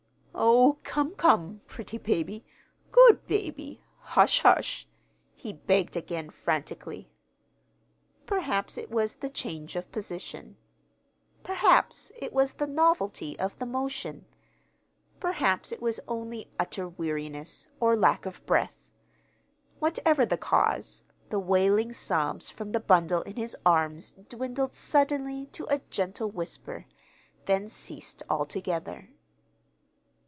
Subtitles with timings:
[0.43, 2.43] "Oh, come, come, pretty baby,
[2.91, 4.87] good baby, hush, hush,"
[5.33, 7.11] he begged again, frantically.
[8.25, 10.57] Perhaps it was the change of position;
[11.43, 14.25] perhaps it was the novelty of the motion,
[15.19, 18.89] perhaps it was only utter weariness, or lack of breath.
[19.79, 25.65] Whatever the cause, the wailing sobs from the bundle in his arms dwindled suddenly to
[25.69, 26.85] a gentle whisper,
[27.45, 29.09] then ceased altogether.